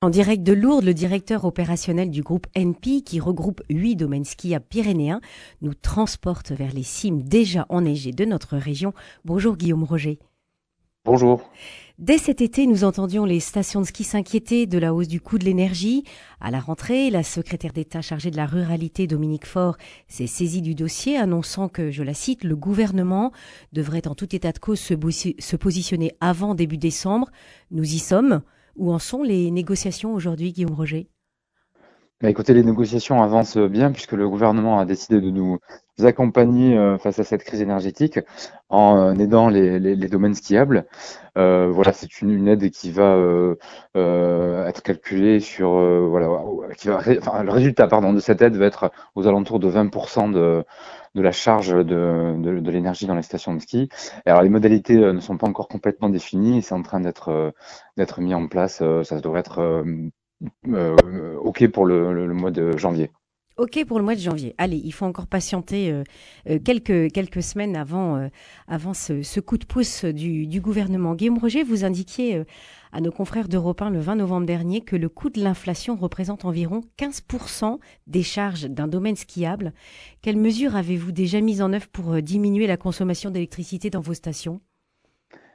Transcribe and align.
En 0.00 0.10
direct 0.10 0.44
de 0.44 0.52
Lourdes, 0.52 0.84
le 0.84 0.94
directeur 0.94 1.44
opérationnel 1.44 2.08
du 2.08 2.22
groupe 2.22 2.46
NP, 2.54 3.02
qui 3.04 3.18
regroupe 3.18 3.62
huit 3.68 3.96
domaines 3.96 4.24
skiables 4.24 4.64
pyrénéens, 4.68 5.20
nous 5.60 5.74
transporte 5.74 6.52
vers 6.52 6.72
les 6.72 6.84
cimes 6.84 7.22
déjà 7.22 7.66
enneigées 7.68 8.12
de 8.12 8.24
notre 8.24 8.56
région. 8.56 8.94
Bonjour 9.24 9.56
Guillaume 9.56 9.82
Roger. 9.82 10.20
Bonjour. 11.04 11.50
Dès 11.98 12.18
cet 12.18 12.40
été, 12.40 12.68
nous 12.68 12.84
entendions 12.84 13.24
les 13.24 13.40
stations 13.40 13.80
de 13.80 13.86
ski 13.86 14.04
s'inquiéter 14.04 14.66
de 14.66 14.78
la 14.78 14.94
hausse 14.94 15.08
du 15.08 15.20
coût 15.20 15.36
de 15.36 15.44
l'énergie. 15.44 16.04
À 16.40 16.52
la 16.52 16.60
rentrée, 16.60 17.10
la 17.10 17.24
secrétaire 17.24 17.72
d'État 17.72 18.00
chargée 18.00 18.30
de 18.30 18.36
la 18.36 18.46
ruralité, 18.46 19.08
Dominique 19.08 19.46
Faure, 19.46 19.78
s'est 20.06 20.28
saisie 20.28 20.62
du 20.62 20.76
dossier, 20.76 21.16
annonçant 21.16 21.68
que, 21.68 21.90
je 21.90 22.04
la 22.04 22.14
cite, 22.14 22.44
le 22.44 22.54
gouvernement 22.54 23.32
devrait 23.72 24.06
en 24.06 24.14
tout 24.14 24.32
état 24.32 24.52
de 24.52 24.60
cause 24.60 24.78
se, 24.78 24.94
se 25.40 25.56
positionner 25.56 26.12
avant 26.20 26.54
début 26.54 26.78
décembre. 26.78 27.32
Nous 27.72 27.94
y 27.94 27.98
sommes. 27.98 28.42
Où 28.78 28.92
en 28.92 29.00
sont 29.00 29.24
les 29.24 29.50
négociations 29.50 30.14
aujourd'hui, 30.14 30.52
Guillaume 30.52 30.72
Roger? 30.74 31.10
Bah, 32.20 32.30
écoutez, 32.30 32.52
les 32.52 32.64
négociations 32.64 33.22
avancent 33.22 33.58
bien 33.58 33.92
puisque 33.92 34.12
le 34.12 34.28
gouvernement 34.28 34.80
a 34.80 34.84
décidé 34.84 35.20
de 35.20 35.30
nous 35.30 35.58
accompagner 36.02 36.76
euh, 36.76 36.98
face 36.98 37.20
à 37.20 37.24
cette 37.24 37.44
crise 37.44 37.60
énergétique 37.60 38.18
en 38.68 38.98
euh, 38.98 39.14
aidant 39.14 39.48
les, 39.48 39.78
les, 39.78 39.94
les 39.94 40.08
domaines 40.08 40.34
skiables. 40.34 40.86
Euh, 41.36 41.68
voilà, 41.70 41.92
c'est 41.92 42.20
une, 42.20 42.30
une, 42.30 42.48
aide 42.48 42.70
qui 42.70 42.90
va 42.90 43.14
euh, 43.14 43.54
euh 43.96 44.66
être 44.66 44.82
calculée 44.82 45.38
sur 45.38 45.70
voilà, 46.08 46.28
qui 46.76 46.88
va, 46.88 46.98
enfin, 47.18 47.44
le 47.44 47.52
résultat 47.52 47.86
pardon 47.86 48.12
de 48.12 48.20
cette 48.20 48.42
aide 48.42 48.56
va 48.56 48.66
être 48.66 48.90
aux 49.14 49.26
alentours 49.28 49.60
de 49.60 49.70
20% 49.70 50.32
de, 50.32 50.64
de 51.14 51.22
la 51.22 51.32
charge 51.32 51.70
de, 51.70 51.84
de, 51.84 52.58
de 52.60 52.70
l'énergie 52.70 53.06
dans 53.06 53.14
les 53.14 53.22
stations 53.22 53.54
de 53.54 53.60
ski. 53.60 53.88
alors 54.26 54.42
les 54.42 54.48
modalités 54.48 54.96
ne 54.96 55.20
sont 55.20 55.36
pas 55.36 55.46
encore 55.46 55.68
complètement 55.68 56.08
définies, 56.08 56.62
c'est 56.62 56.74
en 56.74 56.82
train 56.82 57.00
d'être 57.00 57.54
d'être 57.96 58.20
mis 58.20 58.34
en 58.34 58.48
place. 58.48 58.82
ça 59.04 59.20
devrait 59.20 59.40
être 59.40 59.60
euh, 59.60 59.84
OK 61.42 61.66
pour 61.68 61.86
le, 61.86 62.26
le, 62.26 62.34
mois 62.34 62.50
de 62.50 62.76
janvier. 62.76 63.10
OK 63.56 63.84
pour 63.86 63.98
le 63.98 64.04
mois 64.04 64.14
de 64.14 64.20
janvier. 64.20 64.54
Allez, 64.56 64.80
il 64.84 64.92
faut 64.92 65.04
encore 65.04 65.26
patienter 65.26 65.90
euh, 65.90 66.04
euh 66.48 66.60
quelques, 66.64 67.10
quelques 67.12 67.42
semaines 67.42 67.74
avant, 67.74 68.16
euh, 68.16 68.28
avant 68.68 68.94
ce, 68.94 69.22
ce, 69.22 69.40
coup 69.40 69.58
de 69.58 69.64
pouce 69.64 70.04
du, 70.04 70.46
du, 70.46 70.60
gouvernement. 70.60 71.14
Guillaume 71.14 71.38
Roger, 71.38 71.64
vous 71.64 71.84
indiquiez 71.84 72.36
euh, 72.36 72.44
à 72.92 73.00
nos 73.00 73.10
confrères 73.10 73.48
d'Europe 73.48 73.82
1 73.82 73.90
le 73.90 73.98
20 73.98 74.14
novembre 74.14 74.46
dernier 74.46 74.80
que 74.80 74.94
le 74.94 75.08
coût 75.08 75.28
de 75.28 75.42
l'inflation 75.42 75.96
représente 75.96 76.44
environ 76.44 76.82
15% 76.98 77.78
des 78.06 78.22
charges 78.22 78.66
d'un 78.66 78.86
domaine 78.86 79.16
skiable. 79.16 79.72
Quelles 80.22 80.38
mesures 80.38 80.76
avez-vous 80.76 81.10
déjà 81.10 81.40
mises 81.40 81.60
en 81.60 81.72
œuvre 81.72 81.88
pour 81.88 82.22
diminuer 82.22 82.68
la 82.68 82.76
consommation 82.76 83.30
d'électricité 83.30 83.90
dans 83.90 84.00
vos 84.00 84.14
stations? 84.14 84.60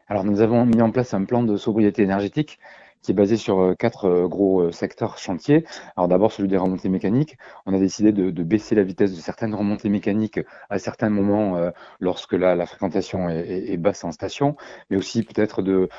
Alors 0.09 0.25
nous 0.25 0.41
avons 0.41 0.65
mis 0.65 0.81
en 0.81 0.91
place 0.91 1.13
un 1.13 1.23
plan 1.23 1.43
de 1.43 1.55
sobriété 1.55 2.03
énergétique 2.03 2.59
qui 3.03 3.11
est 3.11 3.15
basé 3.15 3.37
sur 3.37 3.59
euh, 3.59 3.75
quatre 3.75 4.05
euh, 4.05 4.27
gros 4.27 4.61
euh, 4.61 4.71
secteurs 4.71 5.17
chantiers. 5.17 5.65
Alors 5.95 6.07
d'abord 6.07 6.31
celui 6.31 6.49
des 6.49 6.57
remontées 6.57 6.89
mécaniques. 6.89 7.37
On 7.65 7.73
a 7.73 7.79
décidé 7.79 8.11
de, 8.11 8.43
baisser 8.43 8.75
la 8.75 8.83
vitesse 8.83 9.11
de 9.11 9.19
certaines 9.19 9.53
remontées 9.53 9.89
mécaniques 9.89 10.39
à 10.69 10.79
certains 10.79 11.09
moments 11.09 11.57
lorsque 11.99 12.33
la, 12.33 12.65
fréquentation 12.65 13.29
est, 13.29 13.77
basse 13.77 14.03
en 14.03 14.11
station, 14.11 14.55
mais 14.89 14.97
aussi 14.97 15.23
peut-être 15.23 15.61
de, 15.61 15.89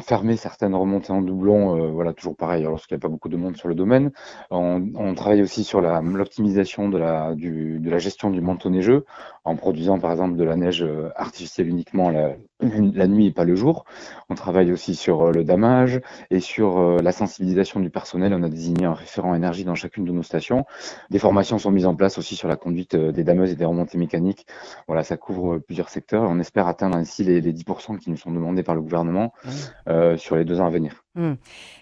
fermer 0.00 0.36
certaines 0.36 0.74
remontées 0.74 1.12
en 1.12 1.22
doublon. 1.22 1.92
voilà, 1.92 2.12
toujours 2.12 2.36
pareil, 2.36 2.64
lorsqu'il 2.64 2.96
n'y 2.96 3.00
a 3.00 3.02
pas 3.02 3.08
beaucoup 3.08 3.28
de 3.28 3.36
monde 3.36 3.56
sur 3.56 3.68
le 3.68 3.74
domaine. 3.74 4.10
On, 4.50 5.14
travaille 5.14 5.42
aussi 5.42 5.64
sur 5.64 5.80
l'optimisation 5.80 6.88
de 6.88 6.98
la, 6.98 7.34
du, 7.34 7.78
de 7.78 7.90
la 7.90 7.98
gestion 7.98 8.30
du 8.30 8.40
manteau 8.40 8.70
neigeux 8.70 9.04
en 9.44 9.56
produisant 9.56 9.98
par 9.98 10.12
exemple 10.12 10.36
de 10.36 10.44
la 10.44 10.56
neige 10.56 10.86
artificielle 11.16 11.68
uniquement 11.68 12.10
la, 12.10 12.36
la 12.60 13.06
nuit 13.06 13.26
et 13.26 13.32
pas 13.32 13.44
le 13.44 13.54
jour. 13.54 13.84
On 14.28 14.34
travaille 14.34 14.72
aussi 14.72 14.94
sur 14.94 15.30
le 15.32 15.44
damage, 15.44 16.00
et 16.30 16.40
sur 16.40 16.78
euh, 16.78 16.98
la 17.02 17.12
sensibilisation 17.12 17.80
du 17.80 17.90
personnel, 17.90 18.34
on 18.34 18.42
a 18.42 18.48
désigné 18.48 18.84
un 18.86 18.94
référent 18.94 19.34
énergie 19.34 19.64
dans 19.64 19.74
chacune 19.74 20.04
de 20.04 20.12
nos 20.12 20.22
stations. 20.22 20.64
Des 21.10 21.18
formations 21.18 21.58
sont 21.58 21.70
mises 21.70 21.86
en 21.86 21.94
place 21.94 22.18
aussi 22.18 22.36
sur 22.36 22.48
la 22.48 22.56
conduite 22.56 22.94
euh, 22.94 23.12
des 23.12 23.24
dameuses 23.24 23.52
et 23.52 23.56
des 23.56 23.64
remontées 23.64 23.98
mécaniques. 23.98 24.46
Voilà, 24.86 25.04
ça 25.04 25.16
couvre 25.16 25.54
euh, 25.54 25.60
plusieurs 25.60 25.88
secteurs. 25.88 26.22
On 26.22 26.38
espère 26.38 26.66
atteindre 26.66 26.96
ainsi 26.96 27.24
les, 27.24 27.40
les 27.40 27.52
10% 27.52 27.98
qui 27.98 28.10
nous 28.10 28.16
sont 28.16 28.30
demandés 28.30 28.62
par 28.62 28.74
le 28.74 28.82
gouvernement 28.82 29.32
euh, 29.88 30.16
sur 30.16 30.36
les 30.36 30.44
deux 30.44 30.60
ans 30.60 30.66
à 30.66 30.70
venir. 30.70 31.05
Hum. 31.16 31.36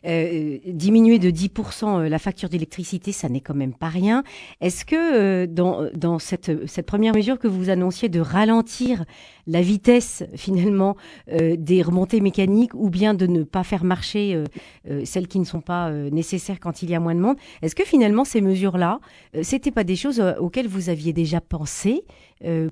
Euh, 0.06 0.58
diminuer 0.66 1.18
de 1.18 1.30
10% 1.30 2.08
la 2.08 2.18
facture 2.20 2.48
d'électricité, 2.48 3.10
ça 3.10 3.28
n'est 3.28 3.40
quand 3.40 3.54
même 3.54 3.74
pas 3.74 3.88
rien. 3.88 4.22
Est-ce 4.60 4.84
que 4.84 4.94
euh, 4.94 5.46
dans, 5.48 5.88
dans 5.94 6.20
cette, 6.20 6.68
cette 6.68 6.86
première 6.86 7.14
mesure 7.14 7.38
que 7.38 7.48
vous 7.48 7.68
annonciez 7.68 8.08
de 8.08 8.20
ralentir 8.20 9.04
la 9.46 9.60
vitesse 9.60 10.24
finalement 10.36 10.96
euh, 11.32 11.56
des 11.58 11.82
remontées 11.82 12.20
mécaniques 12.20 12.74
ou 12.74 12.90
bien 12.90 13.14
de 13.14 13.26
ne 13.26 13.42
pas 13.42 13.64
faire 13.64 13.84
marcher 13.84 14.34
euh, 14.34 14.44
euh, 14.90 15.04
celles 15.04 15.28
qui 15.28 15.38
ne 15.38 15.44
sont 15.44 15.60
pas 15.60 15.88
euh, 15.88 16.10
nécessaires 16.10 16.60
quand 16.60 16.82
il 16.82 16.90
y 16.90 16.94
a 16.94 17.00
moins 17.00 17.14
de 17.14 17.20
monde. 17.20 17.36
Est-ce 17.62 17.74
que 17.74 17.84
finalement 17.84 18.24
ces 18.24 18.40
mesures-là, 18.40 19.00
c'était 19.42 19.70
pas 19.70 19.84
des 19.84 19.96
choses 19.96 20.22
auxquelles 20.38 20.68
vous 20.68 20.88
aviez 20.88 21.12
déjà 21.12 21.40
pensé 21.40 22.04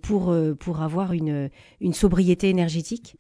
pour 0.03 0.35
pour 0.59 0.83
avoir 0.83 1.13
une 1.13 1.51
une 1.81 1.95
sobriété 1.95 2.49
énergétique? 2.49 3.17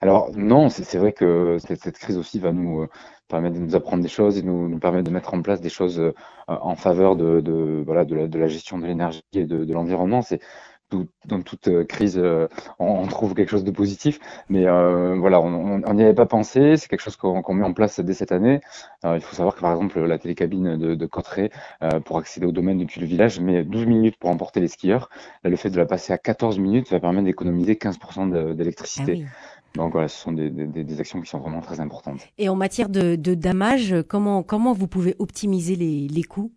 Alors 0.00 0.30
non, 0.36 0.68
c'est 0.68 0.98
vrai 0.98 1.12
que 1.12 1.58
cette, 1.58 1.98
crise 1.98 2.16
aussi 2.16 2.38
va 2.38 2.52
nous 2.52 2.86
permettre 3.28 3.54
de 3.56 3.60
nous 3.60 3.76
apprendre 3.76 4.02
des 4.02 4.08
choses 4.08 4.38
et 4.38 4.42
nous, 4.42 4.78
permettre 4.78 5.04
de 5.04 5.10
mettre 5.10 5.34
en 5.34 5.42
place 5.42 5.60
des 5.60 5.68
choses 5.68 6.02
en 6.48 6.74
faveur 6.76 7.16
de, 7.16 7.82
voilà 7.84 8.04
de 8.04 8.38
la, 8.38 8.48
gestion 8.48 8.78
de 8.78 8.86
l'énergie 8.86 9.22
et 9.32 9.44
de, 9.44 9.72
l'environnement. 9.72 10.22
C'est 10.22 10.40
dans 11.26 11.42
toute 11.42 11.68
euh, 11.68 11.84
crise, 11.84 12.18
euh, 12.18 12.48
on, 12.78 13.06
trouve 13.06 13.34
quelque 13.34 13.50
chose 13.50 13.64
de 13.64 13.70
positif. 13.70 14.18
Mais 14.48 14.66
euh, 14.66 15.16
voilà, 15.18 15.40
on 15.40 15.94
n'y 15.94 16.02
avait 16.02 16.14
pas 16.14 16.26
pensé. 16.26 16.76
C'est 16.76 16.88
quelque 16.88 17.02
chose 17.02 17.16
qu'on 17.16 17.54
met 17.54 17.64
en 17.64 17.72
place 17.72 18.00
dès 18.00 18.14
cette 18.14 18.32
année. 18.32 18.60
il 19.04 19.20
faut 19.20 19.34
savoir 19.34 19.54
que 19.54 19.60
par 19.60 19.72
exemple, 19.72 20.00
la 20.00 20.18
télécabine 20.18 20.76
de, 20.76 20.94
de 20.94 21.06
Cotteret, 21.06 21.50
pour 22.04 22.18
accéder 22.18 22.46
au 22.46 22.52
domaine 22.52 22.78
depuis 22.78 23.00
le 23.00 23.06
village, 23.06 23.40
met 23.40 23.64
12 23.64 23.86
minutes 23.86 24.16
pour 24.18 24.30
emporter 24.30 24.60
les 24.60 24.68
skieurs. 24.68 25.10
Là, 25.44 25.50
le 25.50 25.56
fait 25.56 25.70
de 25.70 25.76
la 25.76 25.86
passer 25.86 26.12
à 26.12 26.18
14 26.18 26.58
minutes 26.58 26.90
va 26.90 27.00
permettre 27.00 27.24
d'économiser 27.24 27.74
15% 27.74 28.54
d'électricité. 28.54 29.24
Ah 29.26 29.30
Donc 29.74 29.92
voilà, 29.92 30.08
ce 30.08 30.18
sont 30.18 30.32
des, 30.32 30.50
des, 30.50 30.66
des, 30.66 31.00
actions 31.00 31.20
qui 31.20 31.28
sont 31.28 31.38
vraiment 31.38 31.60
très 31.60 31.80
importantes. 31.80 32.28
Et 32.38 32.48
en 32.48 32.56
matière 32.56 32.88
de, 32.88 33.14
de 33.14 33.34
damage, 33.34 33.94
comment, 34.08 34.42
comment 34.42 34.72
vous 34.72 34.88
pouvez 34.88 35.14
optimiser 35.18 35.76
les, 35.76 36.08
les 36.08 36.22
coûts? 36.24 36.52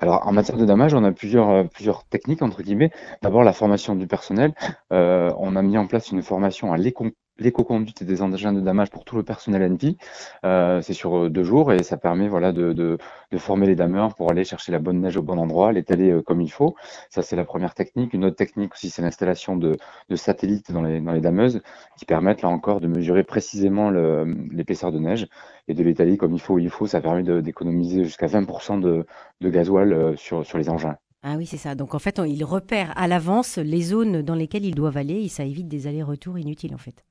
Alors, 0.00 0.26
en 0.26 0.32
matière 0.32 0.56
de 0.56 0.64
damage, 0.64 0.94
on 0.94 1.04
a 1.04 1.12
plusieurs, 1.12 1.50
euh, 1.50 1.64
plusieurs 1.64 2.04
techniques, 2.04 2.40
entre 2.40 2.62
guillemets. 2.62 2.90
D'abord, 3.22 3.44
la 3.44 3.52
formation 3.52 3.94
du 3.94 4.06
personnel. 4.06 4.54
Euh, 4.92 5.30
on 5.38 5.56
a 5.56 5.62
mis 5.62 5.76
en 5.76 5.86
place 5.86 6.10
une 6.10 6.22
formation 6.22 6.72
à 6.72 6.78
l'écon 6.78 7.12
l'éco-conduite 7.40 8.02
et 8.02 8.04
des 8.04 8.22
engins 8.22 8.52
de 8.52 8.60
damage 8.60 8.90
pour 8.90 9.04
tout 9.04 9.16
le 9.16 9.22
personnel 9.22 9.62
NP. 9.62 9.96
Euh, 10.44 10.80
c'est 10.82 10.92
sur 10.92 11.16
euh, 11.16 11.30
deux 11.30 11.42
jours 11.42 11.72
et 11.72 11.82
ça 11.82 11.96
permet 11.96 12.28
voilà 12.28 12.52
de, 12.52 12.72
de, 12.72 12.98
former 13.38 13.66
les 13.66 13.74
dameurs 13.74 14.14
pour 14.14 14.30
aller 14.30 14.44
chercher 14.44 14.70
la 14.72 14.78
bonne 14.78 15.00
neige 15.00 15.16
au 15.16 15.22
bon 15.22 15.38
endroit, 15.38 15.72
l'étaler 15.72 16.10
euh, 16.10 16.22
comme 16.22 16.40
il 16.40 16.50
faut. 16.50 16.76
Ça 17.08 17.22
c'est 17.22 17.36
la 17.36 17.44
première 17.44 17.74
technique. 17.74 18.12
Une 18.14 18.24
autre 18.24 18.36
technique 18.36 18.74
aussi 18.74 18.90
c'est 18.90 19.02
l'installation 19.02 19.56
de, 19.56 19.76
de, 20.08 20.16
satellites 20.16 20.70
dans 20.72 20.82
les, 20.82 21.00
dans 21.00 21.12
les 21.12 21.20
dameuses 21.20 21.62
qui 21.96 22.04
permettent 22.04 22.42
là 22.42 22.48
encore 22.48 22.80
de 22.80 22.86
mesurer 22.86 23.24
précisément 23.24 23.90
l'épaisseur 23.90 24.92
de 24.92 24.98
neige 24.98 25.26
et 25.68 25.74
de 25.74 25.82
l'étaler 25.82 26.16
comme 26.16 26.34
il 26.34 26.40
faut 26.40 26.58
il 26.58 26.70
faut. 26.70 26.86
Ça 26.86 27.00
permet 27.00 27.22
d'économiser 27.42 28.04
jusqu'à 28.04 28.26
20% 28.26 28.80
de, 28.80 29.06
gasoil 29.40 30.16
sur, 30.16 30.44
sur 30.44 30.58
les 30.58 30.68
engins. 30.68 30.96
Ah 31.22 31.36
oui, 31.36 31.46
c'est 31.46 31.58
ça. 31.58 31.74
Donc 31.74 31.94
en 31.94 31.98
fait, 31.98 32.18
on, 32.18 32.24
il 32.24 32.44
repère 32.44 32.92
à 32.96 33.06
l'avance 33.06 33.58
les 33.58 33.82
zones 33.82 34.22
dans 34.22 34.34
lesquelles 34.34 34.64
ils 34.64 34.74
doivent 34.74 34.96
aller 34.96 35.22
et 35.22 35.28
ça 35.28 35.44
évite 35.44 35.68
des 35.68 35.86
allers-retours 35.86 36.38
inutiles 36.38 36.74
en 36.74 36.78
fait. 36.78 37.04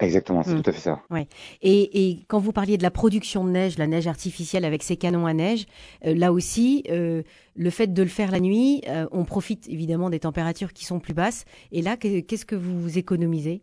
Exactement, 0.00 0.42
c'est 0.42 0.54
mmh. 0.54 0.62
tout 0.62 0.70
à 0.70 0.72
fait 0.72 0.80
ça. 0.80 1.02
Ouais. 1.10 1.28
Et, 1.62 2.10
et, 2.10 2.24
quand 2.26 2.40
vous 2.40 2.52
parliez 2.52 2.76
de 2.76 2.82
la 2.82 2.90
production 2.90 3.44
de 3.44 3.50
neige, 3.50 3.78
la 3.78 3.86
neige 3.86 4.08
artificielle 4.08 4.64
avec 4.64 4.82
ses 4.82 4.96
canons 4.96 5.26
à 5.26 5.34
neige, 5.34 5.66
euh, 6.04 6.14
là 6.14 6.32
aussi, 6.32 6.82
euh, 6.90 7.22
le 7.54 7.70
fait 7.70 7.86
de 7.86 8.02
le 8.02 8.08
faire 8.08 8.32
la 8.32 8.40
nuit, 8.40 8.82
euh, 8.88 9.06
on 9.12 9.24
profite 9.24 9.68
évidemment 9.68 10.10
des 10.10 10.18
températures 10.18 10.72
qui 10.72 10.84
sont 10.84 10.98
plus 10.98 11.14
basses. 11.14 11.44
Et 11.70 11.80
là, 11.80 11.96
qu'est-ce 11.96 12.44
que 12.44 12.56
vous 12.56 12.98
économisez? 12.98 13.62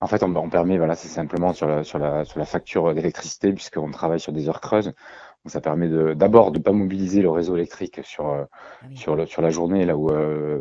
En 0.00 0.06
fait, 0.06 0.22
on, 0.22 0.34
on, 0.36 0.48
permet, 0.48 0.78
voilà, 0.78 0.94
c'est 0.94 1.08
simplement 1.08 1.52
sur 1.52 1.66
la, 1.66 1.82
sur 1.82 1.98
la, 1.98 2.24
sur 2.24 2.38
la 2.38 2.44
facture 2.44 2.94
d'électricité, 2.94 3.52
puisqu'on 3.52 3.90
travaille 3.90 4.20
sur 4.20 4.32
des 4.32 4.48
heures 4.48 4.60
creuses. 4.60 4.92
Ça 5.46 5.60
permet 5.60 5.88
d'abord 6.14 6.52
de 6.52 6.58
ne 6.58 6.62
pas 6.62 6.70
mobiliser 6.70 7.20
le 7.20 7.28
réseau 7.28 7.56
électrique 7.56 8.00
sur, 8.04 8.28
euh, 8.28 8.44
ah 8.52 8.86
oui. 8.88 8.96
sur, 8.96 9.16
le, 9.16 9.26
sur 9.26 9.42
la 9.42 9.50
journée, 9.50 9.84
là 9.84 9.96
où 9.96 10.08
euh, 10.10 10.60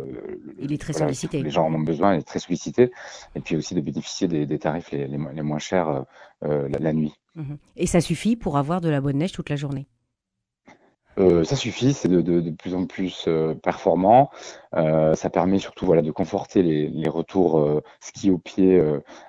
il 0.57 0.73
est 0.73 0.79
très 0.79 0.93
voilà, 0.93 1.07
sollicité. 1.07 1.43
les 1.43 1.51
gens 1.51 1.67
en 1.67 1.75
ont 1.75 1.79
besoin, 1.79 2.15
il 2.15 2.21
est 2.21 2.27
très 2.27 2.39
sollicité, 2.39 2.91
et 3.35 3.41
puis 3.41 3.55
aussi 3.55 3.75
de 3.75 3.81
bénéficier 3.81 4.27
des, 4.27 4.47
des 4.47 4.57
tarifs 4.57 4.89
les, 4.89 5.07
les, 5.07 5.19
les, 5.33 5.41
moins 5.43 5.59
chers 5.59 6.03
euh, 6.43 6.67
la, 6.67 6.79
la, 6.79 6.93
nuit. 6.93 7.13
Mmh. 7.35 7.53
Et 7.75 7.85
ça 7.85 8.01
suffit 8.01 8.35
pour 8.35 8.57
avoir 8.57 8.81
de 8.81 8.89
la 8.89 9.01
bonne 9.01 9.17
neige 9.17 9.33
toute 9.33 9.51
la 9.51 9.55
journée? 9.55 9.85
Euh, 11.19 11.43
ça 11.43 11.55
suffit, 11.55 11.93
c'est 11.93 12.07
de, 12.07 12.21
de, 12.21 12.39
de, 12.41 12.49
plus 12.49 12.73
en 12.73 12.87
plus 12.87 13.29
performant. 13.61 14.31
Ça 14.73 15.29
permet 15.29 15.59
surtout 15.59 15.85
voilà, 15.85 16.01
de 16.01 16.09
conforter 16.09 16.63
les, 16.63 16.87
les 16.87 17.09
retours 17.09 17.83
ski 17.99 18.31
au 18.31 18.39
pied 18.39 18.81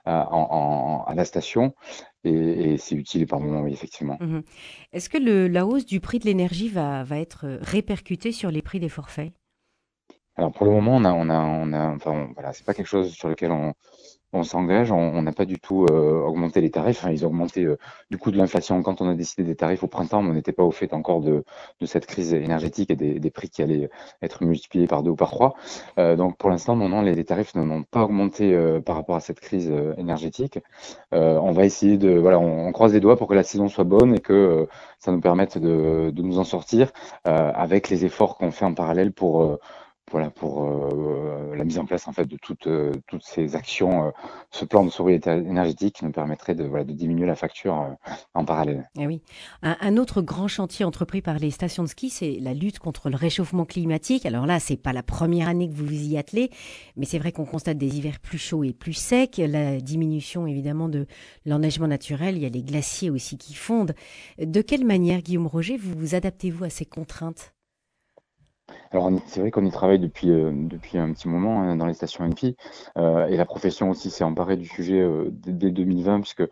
à, 0.07 0.33
en, 0.33 0.47
en, 0.51 1.05
à 1.05 1.15
la 1.15 1.27
station 1.27 1.75
et, 2.25 2.73
et 2.73 2.79
c'est 2.79 2.95
utile 2.95 3.27
par 3.27 3.41
moment, 3.41 3.63
oui, 3.63 3.73
effectivement. 3.73 4.19
Mmh. 4.21 4.41
Est-ce 4.93 5.09
que 5.09 5.19
le, 5.19 5.49
la 5.49 5.67
hausse 5.67 5.87
du 5.87 6.01
prix 6.01 6.19
de 6.19 6.25
l'énergie 6.25 6.69
va, 6.69 7.05
va 7.05 7.19
être 7.19 7.59
répercutée 7.61 8.33
sur 8.33 8.51
les 8.51 8.63
prix 8.63 8.81
des 8.81 8.89
forfaits? 8.89 9.33
Alors 10.37 10.53
pour 10.53 10.67
le 10.67 10.73
moment, 10.73 10.97
on 10.97 11.05
a, 11.05 11.13
on 11.13 11.29
a, 11.29 11.41
on 11.41 11.73
a, 11.73 11.95
enfin, 11.95 12.13
on, 12.13 12.33
voilà, 12.33 12.53
c'est 12.53 12.65
pas 12.65 12.75
quelque 12.75 12.87
chose 12.87 13.13
sur 13.13 13.29
lequel 13.29 13.53
on, 13.53 13.75
on 14.33 14.43
s'engage, 14.45 14.91
on 14.91 15.21
n'a 15.23 15.33
pas 15.33 15.45
du 15.45 15.59
tout 15.59 15.87
euh, 15.91 16.23
augmenté 16.25 16.61
les 16.61 16.71
tarifs. 16.71 17.01
Enfin, 17.01 17.11
ils 17.11 17.25
ont 17.25 17.29
augmenté 17.29 17.65
euh, 17.65 17.77
du 18.11 18.19
coup 18.19 18.31
de 18.31 18.39
l'inflation 18.39 18.83
quand 18.83 19.01
on 19.03 19.09
a 19.09 19.15
décidé 19.15 19.45
des 19.45 19.57
tarifs 19.57 19.83
au 19.83 19.89
printemps, 19.89 20.21
on 20.21 20.33
n'était 20.33 20.53
pas 20.53 20.63
au 20.63 20.71
fait 20.71 20.95
encore 20.95 21.21
de, 21.21 21.45
de 21.81 21.87
cette 21.87 22.07
crise 22.07 22.33
énergétique 22.33 22.91
et 22.91 22.97
des, 22.97 23.31
prix 23.31 23.49
qui 23.51 23.63
allaient 23.63 23.91
être 24.23 24.43
multipliés 24.45 24.87
par 24.87 25.03
deux 25.03 25.11
ou 25.11 25.17
par 25.17 25.31
trois. 25.31 25.55
Euh, 25.99 26.17
donc 26.17 26.37
pour 26.39 26.51
l'instant, 26.51 26.77
non, 26.77 26.89
non, 26.89 27.03
les, 27.03 27.23
tarifs 27.25 27.55
n'ont 27.55 27.83
pas 27.85 28.03
augmenté 28.05 28.57
par 28.85 28.97
rapport 28.97 29.17
à 29.17 29.21
cette 29.21 29.41
crise 29.41 29.73
énergétique. 29.97 30.59
on 31.13 31.53
va 31.53 31.65
essayer 31.65 31.99
de, 31.99 32.11
voilà, 32.19 32.39
on, 32.39 32.67
on, 32.67 32.73
croise 32.73 32.93
les 32.93 33.01
doigts 33.01 33.17
pour 33.17 33.29
que 33.29 33.35
la 33.35 33.43
saison 33.43 33.69
soit 33.69 33.85
bonne 33.85 34.15
et 34.15 34.21
que 34.21 34.67
ça 34.99 35.13
nous 35.13 35.21
permette 35.21 35.59
de, 35.59 36.11
de 36.11 36.23
nous 36.23 36.39
en 36.39 36.45
sortir 36.45 36.93
avec 37.25 37.91
les 37.91 38.05
efforts 38.05 38.37
qu'on 38.39 38.51
fait 38.51 38.65
en 38.65 38.75
parallèle 38.75 39.13
pour 39.13 39.59
voilà 40.13 40.31
pour 40.31 40.65
euh, 40.65 41.57
la 41.57 41.65
mise 41.65 41.79
en 41.79 41.87
place 41.87 42.07
en 42.07 42.13
fait 42.13 42.27
de 42.27 42.37
toutes 42.37 42.67
euh, 42.67 42.93
toutes 43.09 43.25
ces 43.25 43.57
actions, 43.57 44.07
euh, 44.07 44.11
ce 44.51 44.65
plan 44.65 44.85
de 44.85 44.91
sobriété 44.91 45.31
énergétique 45.31 46.03
nous 46.03 46.13
permettrait 46.13 46.55
de 46.55 46.65
voilà 46.65 46.85
de 46.85 46.93
diminuer 46.93 47.27
la 47.27 47.35
facture 47.35 47.97
en 48.35 48.45
parallèle. 48.45 48.89
Et 48.97 49.03
eh 49.03 49.07
oui, 49.07 49.23
un, 49.63 49.77
un, 49.81 49.97
autre 49.97 50.21
grand 50.21 50.49
chantier 50.49 50.85
entrepris 50.85 51.23
par 51.23 51.39
les 51.39 51.51
stations 51.51 51.83
de 51.83 51.89
ski, 51.89 52.11
c'est 52.11 52.39
la 52.41 52.53
lutte 52.53 52.79
contre 52.79 53.09
le 53.09 53.17
réchauffement 53.17 53.65
climatique. 53.65 54.27
Alors 54.27 54.47
là, 54.47 54.61
c'est 54.61 54.77
pas 54.77 54.93
la 54.93 55.03
première 55.03 55.49
année 55.49 55.69
que 55.69 55.75
vous 55.75 55.87
vous 55.87 56.09
y 56.09 56.19
attelez, 56.19 56.51
mais 56.97 57.07
c'est 57.07 57.19
vrai 57.19 57.33
qu'on 57.33 57.47
constate 57.47 57.79
des 57.79 57.97
hivers 57.97 58.21
plus 58.21 58.39
chauds 58.39 58.65
et 58.65 58.73
plus 58.73 58.93
secs, 58.93 59.39
la 59.39 59.81
diminution 59.81 60.47
évidemment 60.47 60.89
de 60.89 61.07
l'enneigement 61.47 61.89
naturel, 61.89 62.37
il 62.37 62.43
y 62.43 62.47
a 62.47 62.51
les 62.51 62.63
glaciers 62.63 63.11
aussi 63.11 63.39
qui 63.39 63.55
fondent. 63.55 63.95
De 64.39 64.61
quelle 64.61 64.85
manière, 64.85 65.23
Guillaume 65.23 65.47
Roger, 65.47 65.79
vous 65.79 65.99
vous 65.99 66.15
adaptez-vous 66.15 66.65
à 66.65 66.71
ces 66.71 66.85
contraintes? 66.85 67.55
Alors 68.93 69.11
c'est 69.27 69.41
vrai 69.41 69.51
qu'on 69.51 69.65
y 69.65 69.71
travaille 69.71 69.99
depuis, 69.99 70.31
euh, 70.31 70.53
depuis 70.55 70.99
un 70.99 71.13
petit 71.13 71.29
moment 71.29 71.63
hein, 71.63 71.77
dans 71.77 71.87
les 71.87 71.95
stations 71.95 72.25
NP 72.25 72.57
euh, 72.99 73.27
et 73.27 73.37
la 73.37 73.47
profession 73.47 73.91
aussi 73.91 74.11
s'est 74.11 74.25
emparée 74.25 74.57
du 74.57 74.67
sujet 74.67 75.01
euh, 75.01 75.31
dès, 75.31 75.53
dès 75.53 75.71
2020 75.71 76.21
puisque 76.21 76.43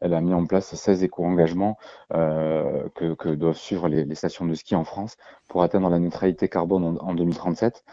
elle 0.00 0.14
a 0.14 0.20
mis 0.20 0.34
en 0.34 0.46
place 0.46 0.74
16 0.74 1.04
éco-engagements 1.04 1.76
euh, 2.14 2.88
que, 2.94 3.14
que, 3.14 3.28
doivent 3.28 3.56
suivre 3.56 3.88
les, 3.88 4.04
les, 4.04 4.14
stations 4.14 4.46
de 4.46 4.54
ski 4.54 4.74
en 4.74 4.84
France 4.84 5.16
pour 5.48 5.62
atteindre 5.62 5.88
la 5.90 5.98
neutralité 5.98 6.48
carbone 6.48 6.84
en, 6.84 6.96
en 6.96 7.14
2037. 7.14 7.84